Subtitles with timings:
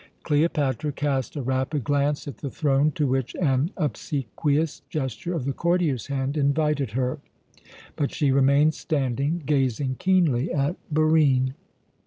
[0.23, 5.53] Cleopatra cast a rapid glance at the throne, to which an obsequious gesture of the
[5.53, 7.19] courtier's hand invited her;
[7.95, 11.53] but she remained standing, gazing keenly at Barine.